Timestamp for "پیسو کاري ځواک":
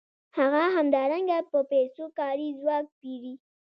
1.71-2.85